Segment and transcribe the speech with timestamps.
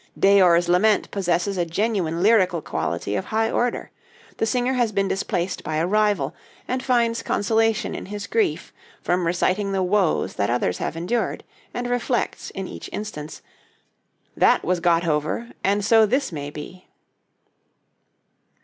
[0.17, 3.91] 'Deor's Lament' possesses a genuine lyrical quality of high order.
[4.37, 6.33] The singer has been displaced by a rival,
[6.67, 11.85] and finds consolation in his grief from reciting the woes that others have endured, and
[11.87, 13.43] reflects in each instance,
[14.35, 16.87] "That was got over, and so this may be."